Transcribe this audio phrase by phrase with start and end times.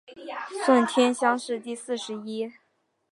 [0.65, 2.53] 顺天乡试第四十一名。